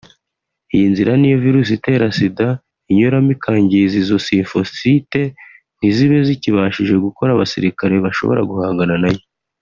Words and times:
Iyi 0.75 0.85
nzira 0.91 1.11
niyo 1.17 1.37
virusi 1.45 1.71
itera 1.77 2.05
Sida 2.17 2.47
inyuramo 2.91 3.29
ikangiza 3.35 3.95
izo 4.01 4.17
Lymphocyte 4.25 5.21
ntizibe 5.77 6.17
zikibashije 6.27 6.93
gukora 7.05 7.29
abasirikare 7.33 7.95
bashobora 8.05 8.41
guhangana 8.49 8.95
na 9.03 9.09
yo 9.13 9.21